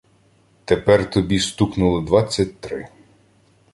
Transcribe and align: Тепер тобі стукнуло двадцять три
Тепер 0.65 1.09
тобі 1.09 1.39
стукнуло 1.39 2.01
двадцять 2.01 2.59
три 2.59 2.87